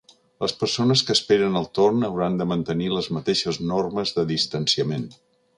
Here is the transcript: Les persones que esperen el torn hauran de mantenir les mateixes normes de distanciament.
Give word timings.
Les 0.43 0.53
persones 0.61 1.03
que 1.09 1.15
esperen 1.17 1.59
el 1.59 1.67
torn 1.79 2.07
hauran 2.09 2.39
de 2.41 2.49
mantenir 2.53 2.89
les 2.97 3.13
mateixes 3.19 3.63
normes 3.73 4.19
de 4.21 4.29
distanciament. 4.37 5.07